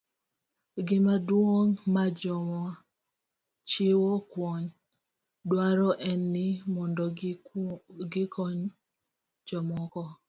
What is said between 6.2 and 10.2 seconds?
ni mondo gikony jomoko.